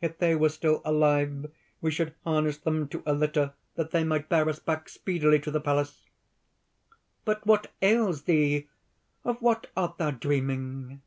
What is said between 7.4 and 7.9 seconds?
what